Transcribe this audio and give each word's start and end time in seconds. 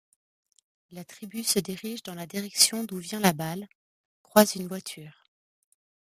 La 0.89 1.05
tribu 1.05 1.43
se 1.43 1.59
dirige 1.59 2.01
dans 2.01 2.15
la 2.15 2.25
direction 2.25 2.83
d'où 2.83 2.97
vient 2.97 3.19
la 3.19 3.33
balle, 3.33 3.67
croise 4.23 4.55
une 4.55 4.67
voiture. 4.67 5.13